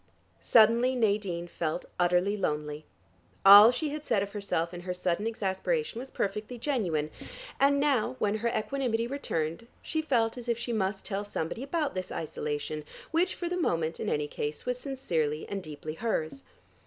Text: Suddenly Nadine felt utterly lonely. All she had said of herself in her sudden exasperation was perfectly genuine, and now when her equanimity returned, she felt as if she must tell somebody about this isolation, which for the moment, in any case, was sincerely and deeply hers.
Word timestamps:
Suddenly 0.39 0.95
Nadine 0.95 1.47
felt 1.47 1.85
utterly 1.99 2.35
lonely. 2.35 2.85
All 3.45 3.69
she 3.69 3.89
had 3.89 4.03
said 4.03 4.23
of 4.23 4.31
herself 4.31 4.73
in 4.73 4.81
her 4.81 4.95
sudden 4.95 5.27
exasperation 5.27 5.99
was 5.99 6.09
perfectly 6.09 6.57
genuine, 6.57 7.11
and 7.59 7.79
now 7.79 8.15
when 8.17 8.37
her 8.37 8.49
equanimity 8.49 9.05
returned, 9.05 9.67
she 9.83 10.01
felt 10.01 10.39
as 10.39 10.49
if 10.49 10.57
she 10.57 10.73
must 10.73 11.05
tell 11.05 11.23
somebody 11.23 11.61
about 11.61 11.93
this 11.93 12.11
isolation, 12.11 12.83
which 13.11 13.35
for 13.35 13.47
the 13.47 13.55
moment, 13.61 13.99
in 13.99 14.09
any 14.09 14.27
case, 14.27 14.65
was 14.65 14.79
sincerely 14.79 15.47
and 15.47 15.61
deeply 15.61 15.93
hers. 15.93 16.45